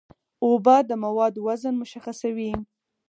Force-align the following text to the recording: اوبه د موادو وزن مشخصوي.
اوبه 0.45 0.75
د 0.89 0.91
موادو 1.03 1.39
وزن 1.47 1.73
مشخصوي. 1.83 2.51